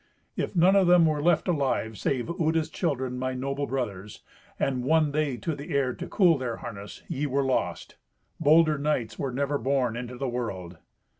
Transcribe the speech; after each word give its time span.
If 0.35 0.55
none 0.55 0.75
of 0.75 0.87
them 0.87 1.05
were 1.05 1.21
left 1.21 1.47
alive 1.47 1.95
save 1.95 2.27
Uta's 2.39 2.71
children, 2.71 3.19
my 3.19 3.35
noble 3.35 3.67
brothers, 3.67 4.23
and 4.59 4.83
won 4.83 5.11
they 5.11 5.37
to 5.37 5.55
the 5.55 5.75
air 5.75 5.93
to 5.93 6.07
cool 6.07 6.39
their 6.39 6.55
harness, 6.57 7.03
ye 7.07 7.27
were 7.27 7.43
lost. 7.45 7.97
Bolder 8.39 8.79
knights 8.79 9.19
were 9.19 9.31
never 9.31 9.59
born 9.59 9.95
into 9.95 10.17
the 10.17 10.27
world." 10.27 10.79